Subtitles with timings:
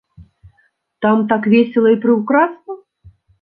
[1.05, 2.79] Там так весела і прыўкрасна?